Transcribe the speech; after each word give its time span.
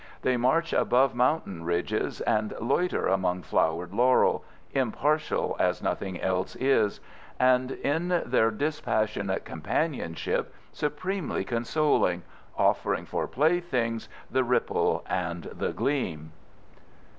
They 0.23 0.35
march 0.35 0.73
above 0.73 1.13
mountain 1.13 1.63
ridges 1.63 2.21
and 2.21 2.55
loiter 2.59 3.05
among 3.05 3.43
flowered 3.43 3.93
laurel, 3.93 4.43
impartial 4.71 5.55
as 5.59 5.79
nothing 5.83 6.19
else 6.19 6.55
is, 6.55 6.99
and 7.39 7.69
in 7.73 8.23
their 8.25 8.49
dispassionate 8.49 9.45
companionship 9.45 10.55
supremely 10.71 11.43
consoling, 11.43 12.23
offering 12.57 13.05
for 13.05 13.27
playthings 13.27 14.09
the 14.31 14.43
ripple 14.43 15.03
and 15.07 15.43
the 15.53 15.71
gleam. 15.71 16.31